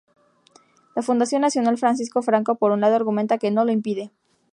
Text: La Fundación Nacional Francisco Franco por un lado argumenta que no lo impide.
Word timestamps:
La 0.95 1.03
Fundación 1.03 1.41
Nacional 1.43 1.77
Francisco 1.77 2.23
Franco 2.23 2.55
por 2.55 2.71
un 2.71 2.81
lado 2.81 2.95
argumenta 2.95 3.37
que 3.37 3.51
no 3.51 3.65
lo 3.65 3.71
impide. 3.71 4.09